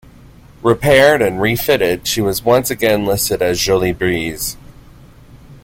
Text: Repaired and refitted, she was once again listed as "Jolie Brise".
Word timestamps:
Repaired 0.63 1.21
and 1.21 1.39
refitted, 1.39 2.07
she 2.07 2.21
was 2.21 2.41
once 2.43 2.71
again 2.71 3.05
listed 3.05 3.39
as 3.43 3.59
"Jolie 3.59 3.93
Brise". 3.93 4.57